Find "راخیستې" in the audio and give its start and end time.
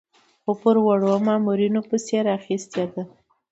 2.29-2.83